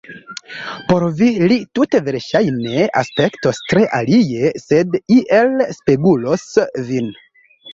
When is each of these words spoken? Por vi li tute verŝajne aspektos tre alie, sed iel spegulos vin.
Por 0.85 1.03
vi 1.19 1.27
li 1.51 1.57
tute 1.79 2.01
verŝajne 2.07 2.87
aspektos 3.01 3.61
tre 3.73 3.83
alie, 3.99 4.51
sed 4.65 4.99
iel 5.19 5.55
spegulos 5.81 6.49
vin. 6.91 7.17